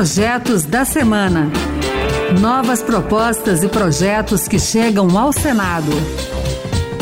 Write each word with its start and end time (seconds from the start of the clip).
Projetos 0.00 0.64
da 0.64 0.82
Semana. 0.82 1.50
Novas 2.40 2.82
propostas 2.82 3.62
e 3.62 3.68
projetos 3.68 4.48
que 4.48 4.58
chegam 4.58 5.18
ao 5.18 5.30
Senado. 5.30 5.90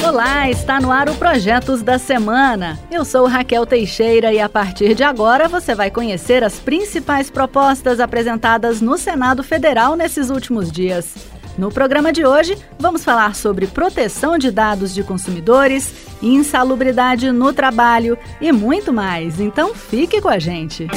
Olá, 0.05 0.51
está 0.51 0.80
no 0.80 0.91
ar 0.91 1.09
o 1.09 1.14
Projetos 1.14 1.80
da 1.80 1.96
Semana. 1.96 2.77
Eu 2.91 3.05
sou 3.05 3.29
Raquel 3.29 3.64
Teixeira 3.64 4.32
e 4.32 4.41
a 4.41 4.48
partir 4.48 4.96
de 4.96 5.05
agora 5.05 5.46
você 5.46 5.77
vai 5.77 5.93
conhecer 5.93 6.43
as 6.43 6.59
principais 6.59 7.30
propostas 7.30 8.00
apresentadas 8.00 8.80
no 8.80 8.99
Senado 8.99 9.45
Federal 9.45 9.95
nesses 9.95 10.29
últimos 10.29 10.69
dias. 10.73 11.15
No 11.57 11.71
programa 11.71 12.12
de 12.12 12.27
hoje, 12.27 12.59
vamos 12.80 13.05
falar 13.05 13.37
sobre 13.37 13.69
proteção 13.69 14.37
de 14.37 14.51
dados 14.51 14.93
de 14.93 15.05
consumidores, 15.05 15.95
insalubridade 16.21 17.30
no 17.30 17.53
trabalho 17.53 18.19
e 18.41 18.51
muito 18.51 18.93
mais. 18.93 19.39
Então 19.39 19.73
fique 19.73 20.21
com 20.21 20.29
a 20.29 20.41
gente. 20.41 20.89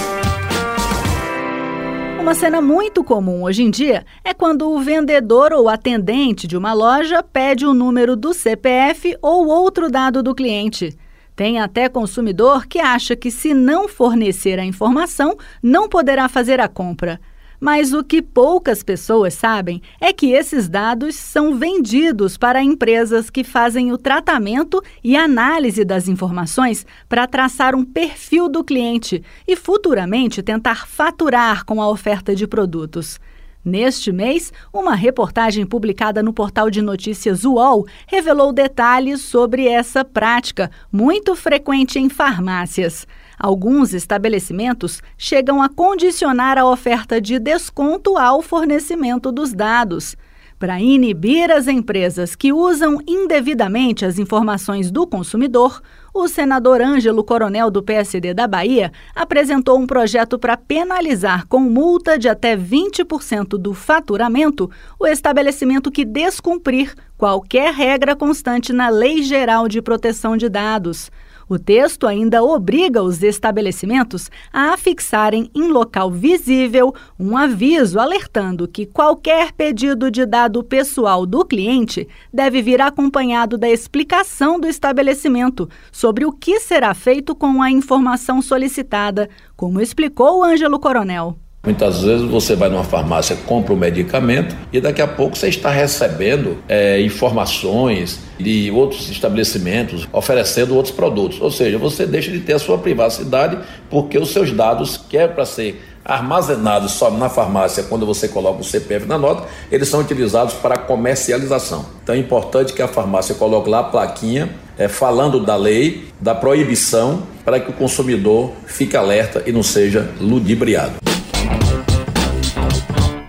Uma 2.21 2.35
cena 2.35 2.61
muito 2.61 3.03
comum 3.03 3.41
hoje 3.41 3.63
em 3.63 3.71
dia 3.71 4.05
é 4.23 4.31
quando 4.31 4.69
o 4.69 4.79
vendedor 4.79 5.51
ou 5.53 5.67
atendente 5.67 6.45
de 6.45 6.55
uma 6.55 6.71
loja 6.71 7.23
pede 7.23 7.65
o 7.65 7.73
número 7.73 8.15
do 8.15 8.31
CPF 8.31 9.17
ou 9.23 9.47
outro 9.47 9.89
dado 9.89 10.21
do 10.21 10.35
cliente. 10.35 10.95
Tem 11.35 11.59
até 11.59 11.89
consumidor 11.89 12.67
que 12.67 12.77
acha 12.77 13.15
que, 13.15 13.31
se 13.31 13.55
não 13.55 13.87
fornecer 13.87 14.59
a 14.59 14.63
informação, 14.63 15.35
não 15.63 15.89
poderá 15.89 16.29
fazer 16.29 16.59
a 16.59 16.67
compra. 16.67 17.19
Mas 17.63 17.93
o 17.93 18.03
que 18.03 18.23
poucas 18.23 18.81
pessoas 18.81 19.35
sabem 19.35 19.83
é 19.99 20.11
que 20.11 20.31
esses 20.31 20.67
dados 20.67 21.13
são 21.15 21.59
vendidos 21.59 22.35
para 22.35 22.63
empresas 22.63 23.29
que 23.29 23.43
fazem 23.43 23.93
o 23.93 23.99
tratamento 23.99 24.81
e 25.03 25.15
análise 25.15 25.85
das 25.85 26.07
informações 26.07 26.87
para 27.07 27.27
traçar 27.27 27.75
um 27.75 27.85
perfil 27.85 28.49
do 28.49 28.63
cliente 28.63 29.23
e 29.47 29.55
futuramente 29.55 30.41
tentar 30.41 30.87
faturar 30.87 31.63
com 31.63 31.79
a 31.79 31.87
oferta 31.87 32.33
de 32.33 32.47
produtos. 32.47 33.19
Neste 33.63 34.11
mês, 34.11 34.51
uma 34.73 34.95
reportagem 34.95 35.63
publicada 35.63 36.23
no 36.23 36.33
portal 36.33 36.67
de 36.67 36.81
notícias 36.81 37.45
UOL 37.45 37.85
revelou 38.07 38.51
detalhes 38.51 39.21
sobre 39.21 39.67
essa 39.67 40.03
prática, 40.03 40.71
muito 40.91 41.35
frequente 41.35 41.99
em 41.99 42.09
farmácias. 42.09 43.05
Alguns 43.43 43.91
estabelecimentos 43.91 45.01
chegam 45.17 45.63
a 45.63 45.67
condicionar 45.67 46.59
a 46.59 46.65
oferta 46.69 47.19
de 47.19 47.39
desconto 47.39 48.15
ao 48.15 48.39
fornecimento 48.43 49.31
dos 49.31 49.51
dados. 49.51 50.15
Para 50.59 50.79
inibir 50.79 51.49
as 51.49 51.67
empresas 51.67 52.35
que 52.35 52.53
usam 52.53 52.99
indevidamente 53.07 54.05
as 54.05 54.19
informações 54.19 54.91
do 54.91 55.07
consumidor, 55.07 55.81
o 56.13 56.27
senador 56.27 56.83
Ângelo 56.83 57.23
Coronel 57.23 57.71
do 57.71 57.81
PSD 57.81 58.31
da 58.31 58.45
Bahia 58.45 58.91
apresentou 59.15 59.79
um 59.79 59.87
projeto 59.87 60.37
para 60.37 60.55
penalizar 60.55 61.47
com 61.47 61.61
multa 61.61 62.19
de 62.19 62.29
até 62.29 62.55
20% 62.55 63.57
do 63.57 63.73
faturamento 63.73 64.69
o 64.99 65.07
estabelecimento 65.07 65.89
que 65.89 66.05
descumprir 66.05 66.93
qualquer 67.17 67.73
regra 67.73 68.15
constante 68.15 68.71
na 68.71 68.89
Lei 68.89 69.23
Geral 69.23 69.67
de 69.67 69.81
Proteção 69.81 70.37
de 70.37 70.47
Dados. 70.47 71.09
O 71.51 71.59
texto 71.59 72.07
ainda 72.07 72.41
obriga 72.41 73.03
os 73.03 73.21
estabelecimentos 73.21 74.31
a 74.53 74.71
afixarem 74.71 75.51
em 75.53 75.67
local 75.67 76.09
visível 76.09 76.95
um 77.19 77.35
aviso 77.35 77.99
alertando 77.99 78.69
que 78.69 78.85
qualquer 78.85 79.51
pedido 79.51 80.09
de 80.09 80.25
dado 80.25 80.63
pessoal 80.63 81.25
do 81.25 81.43
cliente 81.43 82.07
deve 82.33 82.61
vir 82.61 82.79
acompanhado 82.79 83.57
da 83.57 83.69
explicação 83.69 84.61
do 84.61 84.65
estabelecimento 84.65 85.69
sobre 85.91 86.23
o 86.23 86.31
que 86.31 86.57
será 86.57 86.93
feito 86.93 87.35
com 87.35 87.61
a 87.61 87.69
informação 87.69 88.41
solicitada, 88.41 89.29
como 89.57 89.81
explicou 89.81 90.45
Ângelo 90.45 90.79
Coronel. 90.79 91.37
Muitas 91.63 92.01
vezes 92.01 92.27
você 92.27 92.55
vai 92.55 92.69
numa 92.69 92.83
farmácia, 92.83 93.35
compra 93.45 93.71
o 93.71 93.75
um 93.75 93.79
medicamento 93.79 94.55
e 94.73 94.81
daqui 94.81 94.99
a 94.99 95.07
pouco 95.07 95.37
você 95.37 95.47
está 95.47 95.69
recebendo 95.69 96.57
é, 96.67 96.99
informações 97.01 98.19
de 98.39 98.71
outros 98.71 99.11
estabelecimentos 99.11 100.07
oferecendo 100.11 100.75
outros 100.75 100.95
produtos. 100.95 101.39
Ou 101.39 101.51
seja, 101.51 101.77
você 101.77 102.07
deixa 102.07 102.31
de 102.31 102.39
ter 102.39 102.53
a 102.53 102.59
sua 102.59 102.79
privacidade 102.79 103.59
porque 103.91 104.17
os 104.17 104.31
seus 104.31 104.51
dados, 104.51 104.97
que 104.97 105.15
é 105.15 105.27
para 105.27 105.45
ser 105.45 105.79
armazenados 106.03 106.93
só 106.93 107.11
na 107.11 107.29
farmácia 107.29 107.83
quando 107.83 108.07
você 108.07 108.27
coloca 108.27 108.61
o 108.61 108.63
CPF 108.63 109.05
na 109.05 109.19
nota, 109.19 109.47
eles 109.71 109.87
são 109.87 109.99
utilizados 109.99 110.55
para 110.55 110.79
comercialização. 110.79 111.85
Então 112.01 112.15
é 112.15 112.17
importante 112.17 112.73
que 112.73 112.81
a 112.81 112.87
farmácia 112.87 113.35
coloque 113.35 113.69
lá 113.69 113.81
a 113.81 113.83
plaquinha 113.83 114.49
é, 114.79 114.87
falando 114.87 115.39
da 115.39 115.55
lei, 115.55 116.07
da 116.19 116.33
proibição, 116.33 117.21
para 117.45 117.59
que 117.59 117.69
o 117.69 117.73
consumidor 117.73 118.51
fique 118.65 118.97
alerta 118.97 119.43
e 119.45 119.51
não 119.51 119.61
seja 119.61 120.09
ludibriado. 120.19 121.10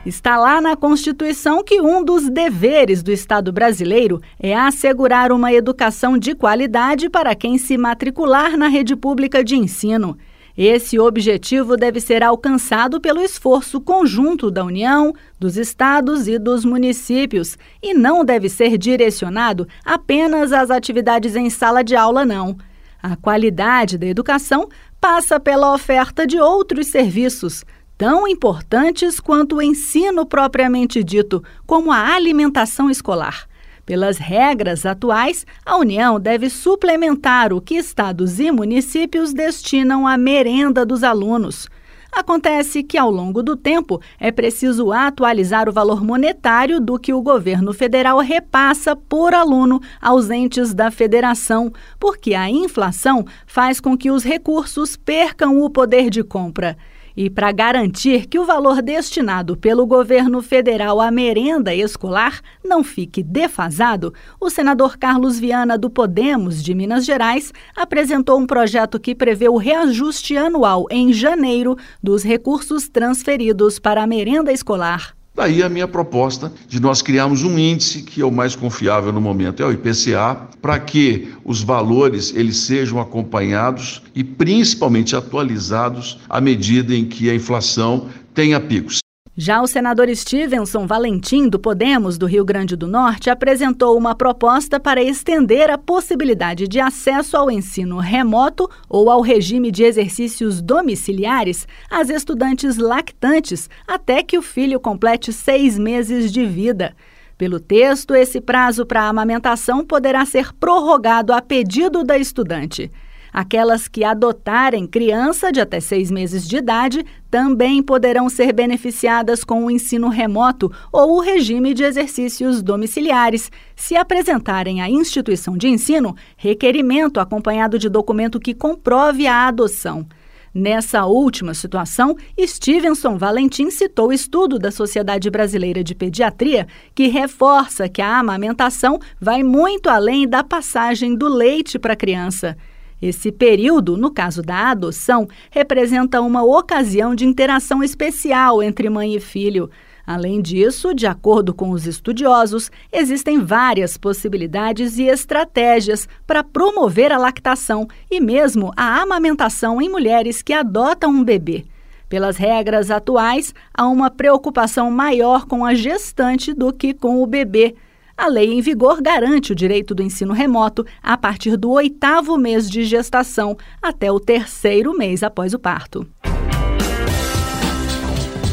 Está 0.04 0.36
lá 0.36 0.60
na 0.60 0.74
Constituição 0.74 1.62
que 1.62 1.80
um 1.80 2.02
dos 2.02 2.28
deveres 2.28 3.04
do 3.04 3.12
Estado 3.12 3.52
brasileiro 3.52 4.20
é 4.36 4.52
assegurar 4.52 5.30
uma 5.30 5.52
educação 5.52 6.18
de 6.18 6.34
qualidade 6.34 7.08
para 7.08 7.36
quem 7.36 7.56
se 7.56 7.78
matricular 7.78 8.56
na 8.56 8.66
rede 8.66 8.96
pública 8.96 9.44
de 9.44 9.54
ensino. 9.54 10.18
Esse 10.58 10.98
objetivo 10.98 11.76
deve 11.76 12.00
ser 12.00 12.24
alcançado 12.24 13.00
pelo 13.00 13.20
esforço 13.20 13.80
conjunto 13.80 14.50
da 14.50 14.64
União, 14.64 15.14
dos 15.38 15.56
estados 15.56 16.26
e 16.26 16.36
dos 16.36 16.64
municípios 16.64 17.56
e 17.80 17.94
não 17.94 18.24
deve 18.24 18.48
ser 18.48 18.76
direcionado 18.76 19.68
apenas 19.84 20.52
às 20.52 20.68
atividades 20.68 21.36
em 21.36 21.48
sala 21.48 21.84
de 21.84 21.94
aula, 21.94 22.24
não. 22.24 22.56
A 23.00 23.14
qualidade 23.14 23.96
da 23.96 24.06
educação 24.06 24.68
passa 25.00 25.38
pela 25.38 25.72
oferta 25.72 26.26
de 26.26 26.38
outros 26.38 26.88
serviços, 26.88 27.64
tão 28.02 28.26
importantes 28.26 29.20
quanto 29.20 29.58
o 29.58 29.62
ensino 29.62 30.26
propriamente 30.26 31.04
dito, 31.04 31.40
como 31.64 31.92
a 31.92 32.12
alimentação 32.16 32.90
escolar. 32.90 33.46
Pelas 33.86 34.18
regras 34.18 34.84
atuais, 34.84 35.46
a 35.64 35.76
União 35.76 36.18
deve 36.18 36.50
suplementar 36.50 37.52
o 37.52 37.60
que 37.60 37.76
estados 37.76 38.40
e 38.40 38.50
municípios 38.50 39.32
destinam 39.32 40.04
à 40.04 40.16
merenda 40.16 40.84
dos 40.84 41.04
alunos. 41.04 41.68
Acontece 42.10 42.82
que, 42.82 42.98
ao 42.98 43.08
longo 43.08 43.40
do 43.40 43.56
tempo, 43.56 44.00
é 44.18 44.32
preciso 44.32 44.90
atualizar 44.90 45.68
o 45.68 45.72
valor 45.72 46.02
monetário 46.02 46.80
do 46.80 46.98
que 46.98 47.14
o 47.14 47.22
governo 47.22 47.72
federal 47.72 48.18
repassa 48.18 48.96
por 48.96 49.32
aluno 49.32 49.80
aos 50.00 50.28
entes 50.28 50.74
da 50.74 50.90
federação, 50.90 51.72
porque 52.00 52.34
a 52.34 52.50
inflação 52.50 53.24
faz 53.46 53.78
com 53.78 53.96
que 53.96 54.10
os 54.10 54.24
recursos 54.24 54.96
percam 54.96 55.62
o 55.62 55.70
poder 55.70 56.10
de 56.10 56.24
compra. 56.24 56.76
E 57.16 57.28
para 57.28 57.52
garantir 57.52 58.26
que 58.26 58.38
o 58.38 58.44
valor 58.44 58.80
destinado 58.80 59.56
pelo 59.56 59.86
governo 59.86 60.42
federal 60.42 61.00
à 61.00 61.10
merenda 61.10 61.74
escolar 61.74 62.40
não 62.64 62.82
fique 62.82 63.22
defasado, 63.22 64.12
o 64.40 64.48
senador 64.48 64.96
Carlos 64.96 65.38
Viana 65.38 65.76
do 65.76 65.90
Podemos 65.90 66.62
de 66.62 66.74
Minas 66.74 67.04
Gerais 67.04 67.52
apresentou 67.76 68.38
um 68.38 68.46
projeto 68.46 68.98
que 68.98 69.14
prevê 69.14 69.48
o 69.48 69.56
reajuste 69.56 70.36
anual 70.36 70.86
em 70.90 71.12
janeiro 71.12 71.76
dos 72.02 72.22
recursos 72.22 72.88
transferidos 72.88 73.78
para 73.78 74.02
a 74.02 74.06
merenda 74.06 74.52
escolar. 74.52 75.14
Daí 75.34 75.62
a 75.62 75.68
minha 75.68 75.88
proposta 75.88 76.52
de 76.68 76.78
nós 76.78 77.00
criarmos 77.00 77.42
um 77.42 77.58
índice 77.58 78.02
que 78.02 78.20
é 78.20 78.24
o 78.24 78.30
mais 78.30 78.54
confiável 78.54 79.12
no 79.12 79.20
momento, 79.20 79.62
é 79.62 79.66
o 79.66 79.72
IPCA, 79.72 80.48
para 80.60 80.78
que 80.78 81.32
os 81.42 81.62
valores 81.62 82.34
eles 82.36 82.58
sejam 82.58 83.00
acompanhados 83.00 84.02
e 84.14 84.22
principalmente 84.22 85.16
atualizados 85.16 86.20
à 86.28 86.40
medida 86.40 86.94
em 86.94 87.06
que 87.06 87.30
a 87.30 87.34
inflação 87.34 88.08
tenha 88.34 88.60
picos. 88.60 89.01
Já 89.34 89.62
o 89.62 89.66
senador 89.66 90.14
Stevenson 90.14 90.86
Valentim, 90.86 91.48
do 91.48 91.58
Podemos 91.58 92.18
do 92.18 92.26
Rio 92.26 92.44
Grande 92.44 92.76
do 92.76 92.86
Norte, 92.86 93.30
apresentou 93.30 93.96
uma 93.96 94.14
proposta 94.14 94.78
para 94.78 95.02
estender 95.02 95.70
a 95.70 95.78
possibilidade 95.78 96.68
de 96.68 96.78
acesso 96.78 97.34
ao 97.34 97.50
ensino 97.50 97.96
remoto 97.96 98.68
ou 98.90 99.08
ao 99.08 99.22
regime 99.22 99.70
de 99.70 99.84
exercícios 99.84 100.60
domiciliares 100.60 101.66
às 101.90 102.10
estudantes 102.10 102.76
lactantes 102.76 103.70
até 103.88 104.22
que 104.22 104.36
o 104.36 104.42
filho 104.42 104.78
complete 104.78 105.32
seis 105.32 105.78
meses 105.78 106.30
de 106.30 106.44
vida. 106.44 106.94
Pelo 107.38 107.58
texto, 107.58 108.14
esse 108.14 108.38
prazo 108.38 108.84
para 108.84 109.08
amamentação 109.08 109.82
poderá 109.82 110.26
ser 110.26 110.52
prorrogado 110.52 111.32
a 111.32 111.40
pedido 111.40 112.04
da 112.04 112.18
estudante. 112.18 112.92
Aquelas 113.32 113.88
que 113.88 114.04
adotarem 114.04 114.86
criança 114.86 115.50
de 115.50 115.58
até 115.58 115.80
seis 115.80 116.10
meses 116.10 116.46
de 116.46 116.58
idade 116.58 117.02
também 117.30 117.82
poderão 117.82 118.28
ser 118.28 118.52
beneficiadas 118.52 119.42
com 119.42 119.64
o 119.64 119.70
ensino 119.70 120.08
remoto 120.08 120.70
ou 120.92 121.16
o 121.16 121.20
regime 121.20 121.72
de 121.72 121.82
exercícios 121.82 122.62
domiciliares, 122.62 123.50
se 123.74 123.96
apresentarem 123.96 124.82
à 124.82 124.90
instituição 124.90 125.56
de 125.56 125.66
ensino 125.66 126.14
requerimento 126.36 127.18
acompanhado 127.18 127.78
de 127.78 127.88
documento 127.88 128.38
que 128.38 128.52
comprove 128.52 129.26
a 129.26 129.48
adoção. 129.48 130.06
Nessa 130.54 131.06
última 131.06 131.54
situação, 131.54 132.14
Stevenson 132.38 133.16
Valentim 133.16 133.70
citou 133.70 134.08
o 134.08 134.12
estudo 134.12 134.58
da 134.58 134.70
Sociedade 134.70 135.30
Brasileira 135.30 135.82
de 135.82 135.94
Pediatria, 135.94 136.66
que 136.94 137.06
reforça 137.06 137.88
que 137.88 138.02
a 138.02 138.18
amamentação 138.18 138.98
vai 139.18 139.42
muito 139.42 139.88
além 139.88 140.28
da 140.28 140.44
passagem 140.44 141.16
do 141.16 141.26
leite 141.26 141.78
para 141.78 141.94
a 141.94 141.96
criança. 141.96 142.58
Esse 143.02 143.32
período, 143.32 143.96
no 143.96 144.12
caso 144.12 144.42
da 144.42 144.70
adoção, 144.70 145.26
representa 145.50 146.20
uma 146.20 146.44
ocasião 146.44 147.16
de 147.16 147.26
interação 147.26 147.82
especial 147.82 148.62
entre 148.62 148.88
mãe 148.88 149.16
e 149.16 149.20
filho. 149.20 149.68
Além 150.06 150.40
disso, 150.40 150.94
de 150.94 151.04
acordo 151.04 151.52
com 151.52 151.70
os 151.70 151.84
estudiosos, 151.84 152.70
existem 152.92 153.40
várias 153.40 153.96
possibilidades 153.96 154.98
e 154.98 155.04
estratégias 155.04 156.08
para 156.24 156.44
promover 156.44 157.10
a 157.10 157.18
lactação 157.18 157.88
e 158.08 158.20
mesmo 158.20 158.72
a 158.76 159.02
amamentação 159.02 159.82
em 159.82 159.88
mulheres 159.88 160.40
que 160.40 160.52
adotam 160.52 161.10
um 161.10 161.24
bebê. 161.24 161.64
Pelas 162.08 162.36
regras 162.36 162.90
atuais, 162.90 163.52
há 163.74 163.88
uma 163.88 164.10
preocupação 164.10 164.90
maior 164.92 165.46
com 165.46 165.64
a 165.64 165.74
gestante 165.74 166.52
do 166.52 166.72
que 166.72 166.94
com 166.94 167.20
o 167.20 167.26
bebê. 167.26 167.74
A 168.16 168.28
lei 168.28 168.52
em 168.52 168.60
vigor 168.60 169.00
garante 169.00 169.52
o 169.52 169.54
direito 169.54 169.94
do 169.94 170.02
ensino 170.02 170.32
remoto 170.32 170.84
a 171.02 171.16
partir 171.16 171.56
do 171.56 171.70
oitavo 171.70 172.36
mês 172.36 172.68
de 172.68 172.84
gestação 172.84 173.56
até 173.80 174.12
o 174.12 174.20
terceiro 174.20 174.96
mês 174.96 175.22
após 175.22 175.54
o 175.54 175.58
parto. 175.58 176.06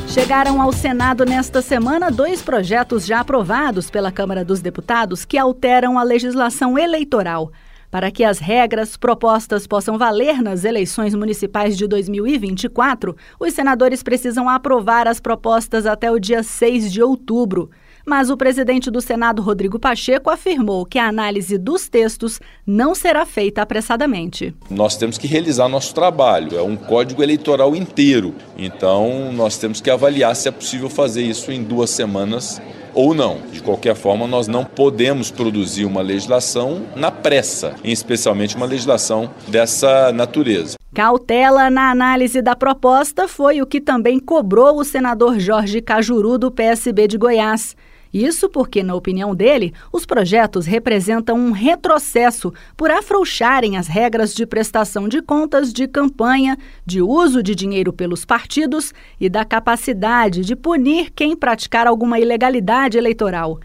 Chegaram 0.08 0.60
ao 0.60 0.74
Senado 0.74 1.24
nesta 1.24 1.62
semana 1.62 2.10
dois 2.10 2.42
projetos 2.42 3.06
já 3.06 3.20
aprovados 3.20 3.92
pela 3.92 4.12
Câmara 4.12 4.44
dos 4.44 4.60
Deputados 4.60 5.24
que 5.24 5.38
alteram 5.38 6.00
a 6.00 6.04
legislação 6.04 6.78
eleitoral. 6.78 7.52
Para 7.92 8.12
que 8.12 8.24
as 8.24 8.40
regras 8.40 8.98
propostas 8.98 9.66
possam 9.68 9.98
valer 9.98 10.42
nas 10.42 10.64
eleições 10.64 11.14
municipais 11.14 11.78
de 11.78 11.88
2024, 11.88 13.16
os 13.40 13.54
senadores 13.54 14.04
precisam 14.04 14.48
aprovar 14.48 15.08
as 15.08 15.20
propostas 15.20 15.86
até 15.86 16.12
o 16.12 16.20
dia 16.20 16.44
6 16.44 16.92
de 16.92 17.02
outubro. 17.02 17.70
Mas 18.10 18.32
o 18.32 18.36
presidente 18.36 18.90
do 18.90 19.02
Senado, 19.02 19.40
Rodrigo 19.40 19.78
Pacheco, 19.78 20.32
afirmou 20.32 20.84
que 20.84 20.98
a 20.98 21.08
análise 21.08 21.60
dos 21.60 21.88
textos 21.88 22.40
não 22.66 22.96
será 22.96 23.24
feita 23.24 23.62
apressadamente. 23.62 24.52
Nós 24.68 24.98
temos 24.98 25.16
que 25.20 25.28
realizar 25.28 25.70
nosso 25.70 25.94
trabalho, 25.94 26.58
é 26.58 26.62
um 26.64 26.76
código 26.76 27.22
eleitoral 27.22 27.76
inteiro. 27.76 28.34
Então, 28.58 29.32
nós 29.32 29.60
temos 29.60 29.80
que 29.80 29.92
avaliar 29.92 30.36
se 30.36 30.48
é 30.48 30.52
possível 30.52 30.90
fazer 30.90 31.22
isso 31.22 31.52
em 31.52 31.62
duas 31.62 31.92
semanas 31.92 32.60
ou 32.96 33.14
não. 33.14 33.42
De 33.52 33.62
qualquer 33.62 33.96
forma, 33.96 34.26
nós 34.26 34.48
não 34.48 34.66
podemos 34.66 35.30
produzir 35.30 35.86
uma 35.86 36.02
legislação 36.02 36.88
na 36.96 37.12
pressa, 37.12 37.76
especialmente 37.84 38.56
uma 38.56 38.66
legislação 38.66 39.30
dessa 39.48 40.12
natureza. 40.12 40.80
Cautela 40.96 41.70
na 41.70 41.92
análise 41.92 42.42
da 42.42 42.56
proposta 42.56 43.28
foi 43.28 43.62
o 43.62 43.68
que 43.68 43.80
também 43.80 44.20
cobrou 44.20 44.80
o 44.80 44.84
senador 44.84 45.40
Jorge 45.40 45.80
Cajuru, 45.80 46.40
do 46.40 46.50
PSB 46.50 47.08
de 47.08 47.16
Goiás. 47.16 47.76
Isso 48.14 48.50
porque, 48.50 48.82
na 48.82 48.96
opinião 48.96 49.36
dele, 49.36 49.74
os 49.92 50.06
projetos 50.06 50.66
representam 50.66 51.38
um 51.38 51.52
retrocesso 51.52 52.52
por 52.76 52.90
afrouxarem 52.90 53.78
as 53.78 53.88
regras 53.88 54.34
de 54.34 54.46
prestação 54.46 55.08
de 55.08 55.22
contas 55.22 55.72
de 55.72 55.88
campanha, 55.88 56.58
de 56.86 57.02
uso 57.02 57.44
de 57.44 57.54
dinheiro 57.54 57.94
pelos 57.94 58.26
partidos 58.26 58.94
e 59.20 59.30
da 59.30 59.46
capacidade 59.46 60.42
de 60.42 60.56
punir 60.56 61.12
quem 61.12 61.36
praticar 61.36 61.86
alguma 61.86 62.20
ilegalidade 62.20 62.98
eleitoral. 62.98 63.60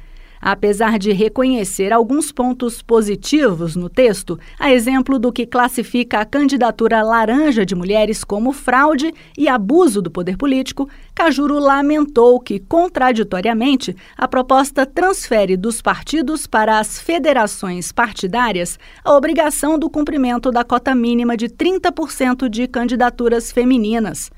Apesar 0.47 0.99
de 0.99 1.11
reconhecer 1.11 1.91
alguns 1.91 2.31
pontos 2.31 2.83
positivos 2.83 3.75
no 3.75 3.89
texto, 3.89 4.39
a 4.61 4.71
exemplo 4.71 5.19
do 5.19 5.33
que 5.33 5.47
classifica 5.47 6.21
a 6.21 6.25
candidatura 6.27 7.03
laranja 7.03 7.65
de 7.65 7.75
mulheres 7.75 8.23
como 8.23 8.53
fraude 8.53 9.11
e 9.39 9.49
abuso 9.49 10.03
do 10.03 10.11
poder 10.11 10.37
político, 10.37 10.87
Cajuru 11.15 11.59
lamentou 11.59 12.39
que, 12.39 12.59
contraditoriamente, 12.59 13.97
a 14.19 14.29
proposta 14.29 14.85
transfere 14.85 15.57
dos 15.57 15.81
partidos 15.81 16.47
para 16.47 16.79
as 16.79 16.99
federações 17.01 17.91
partidárias 17.91 18.79
a 19.03 19.17
obrigação 19.17 19.79
do 19.79 19.89
cumprimento 19.89 20.51
da 20.51 20.63
cota 20.63 20.95
mínima 20.95 21.39
de 21.39 21.49
30% 21.49 22.51
de 22.51 22.69
candidaturas 22.69 23.51
femininas. 23.51 24.31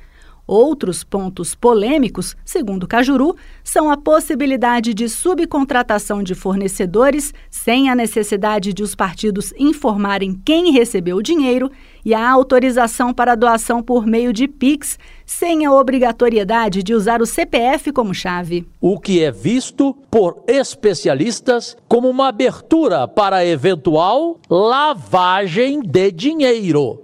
Outros 0.46 1.02
pontos 1.02 1.56
polêmicos, 1.56 2.36
segundo 2.44 2.86
Cajuru, 2.86 3.34
são 3.64 3.90
a 3.90 3.96
possibilidade 3.96 4.94
de 4.94 5.08
subcontratação 5.08 6.22
de 6.22 6.36
fornecedores 6.36 7.34
sem 7.50 7.90
a 7.90 7.94
necessidade 7.96 8.72
de 8.72 8.82
os 8.82 8.94
partidos 8.94 9.52
informarem 9.58 10.40
quem 10.44 10.70
recebeu 10.70 11.16
o 11.16 11.22
dinheiro 11.22 11.70
e 12.04 12.14
a 12.14 12.30
autorização 12.30 13.12
para 13.12 13.34
doação 13.34 13.82
por 13.82 14.06
meio 14.06 14.32
de 14.32 14.46
PIX, 14.46 14.96
sem 15.24 15.66
a 15.66 15.72
obrigatoriedade 15.72 16.80
de 16.84 16.94
usar 16.94 17.20
o 17.20 17.26
CPF 17.26 17.90
como 17.90 18.14
chave. 18.14 18.64
O 18.80 19.00
que 19.00 19.24
é 19.24 19.32
visto 19.32 19.92
por 20.08 20.44
especialistas 20.46 21.76
como 21.88 22.08
uma 22.08 22.28
abertura 22.28 23.08
para 23.08 23.44
eventual 23.44 24.38
lavagem 24.48 25.80
de 25.80 26.12
dinheiro. 26.12 27.00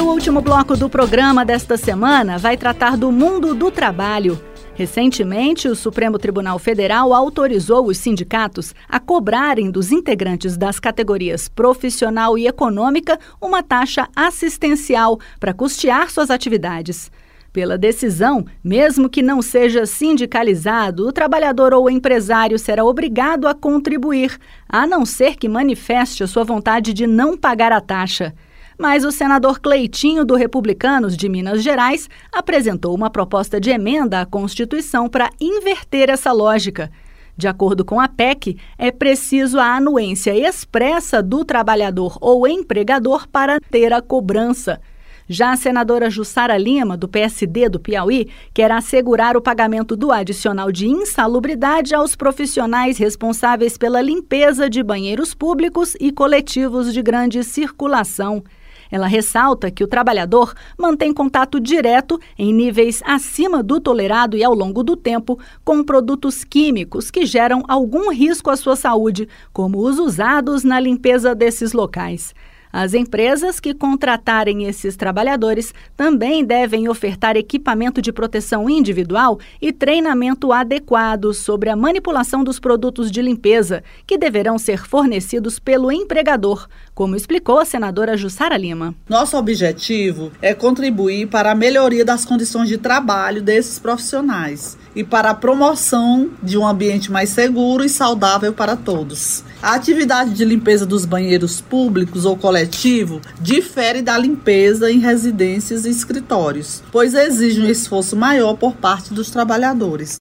O 0.00 0.04
último 0.04 0.40
bloco 0.40 0.76
do 0.76 0.88
programa 0.88 1.44
desta 1.44 1.76
semana 1.76 2.38
vai 2.38 2.56
tratar 2.56 2.96
do 2.96 3.10
mundo 3.10 3.52
do 3.52 3.68
trabalho. 3.68 4.40
Recentemente, 4.74 5.66
o 5.66 5.74
Supremo 5.74 6.18
Tribunal 6.18 6.56
Federal 6.58 7.12
autorizou 7.12 7.86
os 7.86 7.98
sindicatos 7.98 8.74
a 8.88 9.00
cobrarem 9.00 9.72
dos 9.72 9.90
integrantes 9.90 10.56
das 10.56 10.78
categorias 10.78 11.48
profissional 11.48 12.38
e 12.38 12.46
econômica 12.46 13.18
uma 13.40 13.60
taxa 13.60 14.08
assistencial 14.14 15.18
para 15.40 15.52
custear 15.52 16.10
suas 16.10 16.30
atividades. 16.30 17.10
Pela 17.52 17.76
decisão, 17.76 18.46
mesmo 18.62 19.08
que 19.08 19.20
não 19.20 19.42
seja 19.42 19.84
sindicalizado, 19.84 21.08
o 21.08 21.12
trabalhador 21.12 21.74
ou 21.74 21.90
empresário 21.90 22.56
será 22.56 22.84
obrigado 22.84 23.48
a 23.48 23.54
contribuir, 23.54 24.38
a 24.68 24.86
não 24.86 25.04
ser 25.04 25.34
que 25.34 25.48
manifeste 25.48 26.22
a 26.22 26.28
sua 26.28 26.44
vontade 26.44 26.94
de 26.94 27.04
não 27.06 27.36
pagar 27.36 27.72
a 27.72 27.80
taxa 27.80 28.32
mas 28.78 29.04
o 29.04 29.10
senador 29.10 29.58
Cleitinho, 29.58 30.24
do 30.24 30.36
Republicanos 30.36 31.16
de 31.16 31.28
Minas 31.28 31.62
Gerais, 31.62 32.08
apresentou 32.32 32.94
uma 32.94 33.10
proposta 33.10 33.60
de 33.60 33.70
emenda 33.70 34.20
à 34.20 34.26
Constituição 34.26 35.08
para 35.08 35.30
inverter 35.40 36.08
essa 36.08 36.30
lógica. 36.30 36.90
De 37.36 37.46
acordo 37.46 37.84
com 37.84 38.00
a 38.00 38.08
PEC, 38.08 38.56
é 38.76 38.90
preciso 38.90 39.58
a 39.58 39.76
anuência 39.76 40.36
expressa 40.36 41.22
do 41.22 41.44
trabalhador 41.44 42.16
ou 42.20 42.46
empregador 42.46 43.28
para 43.28 43.60
ter 43.60 43.92
a 43.92 44.00
cobrança. 44.00 44.80
Já 45.28 45.52
a 45.52 45.56
senadora 45.56 46.08
Jussara 46.08 46.56
Lima, 46.56 46.96
do 46.96 47.06
PSD 47.06 47.68
do 47.68 47.78
Piauí, 47.78 48.30
quer 48.54 48.72
assegurar 48.72 49.36
o 49.36 49.42
pagamento 49.42 49.94
do 49.94 50.10
adicional 50.10 50.72
de 50.72 50.88
insalubridade 50.88 51.94
aos 51.94 52.16
profissionais 52.16 52.96
responsáveis 52.96 53.76
pela 53.76 54.00
limpeza 54.00 54.70
de 54.70 54.82
banheiros 54.82 55.34
públicos 55.34 55.94
e 56.00 56.10
coletivos 56.10 56.94
de 56.94 57.02
grande 57.02 57.44
circulação. 57.44 58.42
Ela 58.90 59.06
ressalta 59.06 59.70
que 59.70 59.84
o 59.84 59.88
trabalhador 59.88 60.54
mantém 60.76 61.12
contato 61.12 61.60
direto, 61.60 62.18
em 62.38 62.52
níveis 62.52 63.02
acima 63.04 63.62
do 63.62 63.80
tolerado 63.80 64.36
e 64.36 64.44
ao 64.44 64.54
longo 64.54 64.82
do 64.82 64.96
tempo, 64.96 65.38
com 65.64 65.84
produtos 65.84 66.44
químicos 66.44 67.10
que 67.10 67.26
geram 67.26 67.62
algum 67.68 68.10
risco 68.10 68.50
à 68.50 68.56
sua 68.56 68.76
saúde, 68.76 69.28
como 69.52 69.78
os 69.78 69.98
usados 69.98 70.64
na 70.64 70.80
limpeza 70.80 71.34
desses 71.34 71.72
locais. 71.72 72.34
As 72.72 72.94
empresas 72.94 73.60
que 73.60 73.74
contratarem 73.74 74.64
esses 74.64 74.96
trabalhadores 74.96 75.72
também 75.96 76.44
devem 76.44 76.88
ofertar 76.88 77.36
equipamento 77.36 78.02
de 78.02 78.12
proteção 78.12 78.68
individual 78.68 79.38
e 79.60 79.72
treinamento 79.72 80.52
adequado 80.52 81.32
sobre 81.32 81.70
a 81.70 81.76
manipulação 81.76 82.44
dos 82.44 82.58
produtos 82.60 83.10
de 83.10 83.22
limpeza, 83.22 83.82
que 84.06 84.18
deverão 84.18 84.58
ser 84.58 84.86
fornecidos 84.86 85.58
pelo 85.58 85.90
empregador, 85.90 86.68
como 86.94 87.16
explicou 87.16 87.58
a 87.58 87.64
senadora 87.64 88.16
Jussara 88.16 88.56
Lima. 88.56 88.94
Nosso 89.08 89.36
objetivo 89.36 90.30
é 90.42 90.52
contribuir 90.52 91.28
para 91.28 91.52
a 91.52 91.54
melhoria 91.54 92.04
das 92.04 92.24
condições 92.24 92.68
de 92.68 92.78
trabalho 92.78 93.42
desses 93.42 93.78
profissionais 93.78 94.76
e 94.98 95.04
para 95.04 95.30
a 95.30 95.34
promoção 95.34 96.28
de 96.42 96.58
um 96.58 96.66
ambiente 96.66 97.12
mais 97.12 97.28
seguro 97.28 97.84
e 97.84 97.88
saudável 97.88 98.52
para 98.52 98.74
todos. 98.74 99.44
A 99.62 99.76
atividade 99.76 100.34
de 100.34 100.44
limpeza 100.44 100.84
dos 100.84 101.04
banheiros 101.04 101.60
públicos 101.60 102.24
ou 102.24 102.36
coletivo 102.36 103.20
difere 103.40 104.02
da 104.02 104.18
limpeza 104.18 104.90
em 104.90 104.98
residências 104.98 105.84
e 105.84 105.90
escritórios, 105.90 106.82
pois 106.90 107.14
exige 107.14 107.60
um 107.60 107.68
esforço 107.68 108.16
maior 108.16 108.54
por 108.54 108.74
parte 108.74 109.14
dos 109.14 109.30
trabalhadores. 109.30 110.16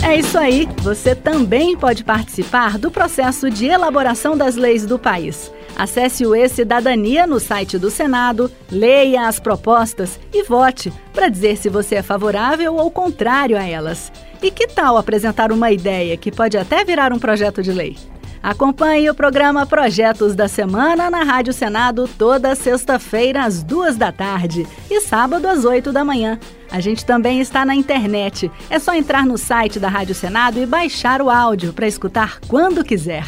É 0.00 0.16
isso 0.16 0.38
aí, 0.38 0.68
você 0.80 1.16
também 1.16 1.76
pode 1.76 2.04
participar 2.04 2.78
do 2.78 2.88
processo 2.88 3.50
de 3.50 3.66
elaboração 3.66 4.36
das 4.36 4.54
leis 4.54 4.86
do 4.86 4.96
país. 4.96 5.50
Acesse 5.78 6.26
o 6.26 6.34
E-Cidadania 6.34 7.24
no 7.24 7.38
site 7.38 7.78
do 7.78 7.88
Senado, 7.88 8.50
leia 8.68 9.28
as 9.28 9.38
propostas 9.38 10.18
e 10.34 10.42
vote 10.42 10.92
para 11.14 11.28
dizer 11.28 11.56
se 11.56 11.68
você 11.68 11.94
é 11.94 12.02
favorável 12.02 12.74
ou 12.74 12.90
contrário 12.90 13.56
a 13.56 13.62
elas. 13.62 14.10
E 14.42 14.50
que 14.50 14.66
tal 14.66 14.96
apresentar 14.96 15.52
uma 15.52 15.70
ideia 15.70 16.16
que 16.16 16.32
pode 16.32 16.58
até 16.58 16.84
virar 16.84 17.12
um 17.12 17.18
projeto 17.20 17.62
de 17.62 17.70
lei? 17.70 17.96
Acompanhe 18.42 19.08
o 19.08 19.14
programa 19.14 19.66
Projetos 19.66 20.34
da 20.34 20.48
Semana 20.48 21.10
na 21.10 21.22
Rádio 21.22 21.52
Senado 21.52 22.08
toda 22.18 22.54
sexta-feira 22.56 23.44
às 23.44 23.62
duas 23.62 23.96
da 23.96 24.10
tarde 24.10 24.66
e 24.90 25.00
sábado 25.00 25.46
às 25.46 25.64
oito 25.64 25.92
da 25.92 26.04
manhã. 26.04 26.38
A 26.70 26.80
gente 26.80 27.04
também 27.04 27.40
está 27.40 27.64
na 27.64 27.74
internet. 27.74 28.50
É 28.68 28.78
só 28.78 28.94
entrar 28.94 29.24
no 29.24 29.38
site 29.38 29.78
da 29.78 29.88
Rádio 29.88 30.14
Senado 30.14 30.58
e 30.58 30.66
baixar 30.66 31.22
o 31.22 31.30
áudio 31.30 31.72
para 31.72 31.86
escutar 31.86 32.40
quando 32.48 32.84
quiser. 32.84 33.26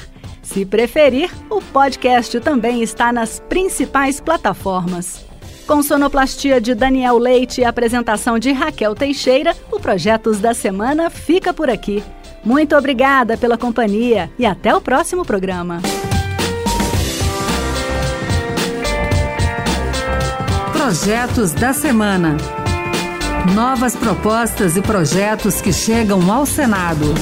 Se 0.52 0.66
preferir, 0.66 1.30
o 1.49 1.62
podcast 1.62 2.40
também 2.40 2.83
está 2.83 3.12
nas 3.12 3.38
principais 3.38 4.21
plataformas. 4.21 5.25
Com 5.64 5.80
sonoplastia 5.80 6.61
de 6.61 6.75
Daniel 6.75 7.19
Leite 7.19 7.61
e 7.61 7.64
apresentação 7.64 8.37
de 8.37 8.50
Raquel 8.50 8.97
Teixeira, 8.97 9.57
o 9.71 9.78
Projetos 9.78 10.40
da 10.40 10.52
Semana 10.52 11.09
fica 11.09 11.54
por 11.54 11.71
aqui. 11.71 12.02
Muito 12.45 12.75
obrigada 12.75 13.37
pela 13.37 13.57
companhia 13.57 14.28
e 14.37 14.45
até 14.45 14.75
o 14.75 14.80
próximo 14.80 15.25
programa. 15.25 15.80
Projetos 20.73 21.52
da 21.52 21.73
Semana. 21.73 22.37
Novas 23.54 23.95
propostas 23.95 24.76
e 24.76 24.83
projetos 24.83 25.61
que 25.61 25.73
chegam 25.73 26.28
ao 26.33 26.45
Senado. 26.45 27.14